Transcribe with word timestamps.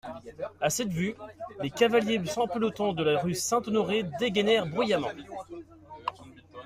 A 0.61 0.71
cette 0.71 0.87
vue, 0.89 1.13
les 1.61 1.69
cavaliers 1.69 2.19
en 2.35 2.47
peloton 2.47 2.91
dans 2.91 3.03
la 3.03 3.19
rue 3.21 3.35
Saint-Honoré 3.35 4.01
dégainèrent 4.17 4.65
bruyamment. 4.65 5.11